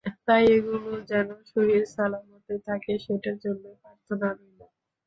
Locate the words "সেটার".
3.05-3.35